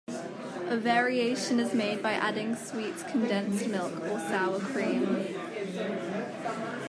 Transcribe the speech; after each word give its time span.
A 0.67 0.75
variation 0.77 1.59
is 1.59 1.75
made 1.75 2.01
by 2.01 2.13
adding 2.13 2.55
sweet 2.55 2.95
condensed 3.05 3.67
milk 3.67 4.01
or 4.01 4.17
sour 4.17 4.57
cream. 4.59 5.05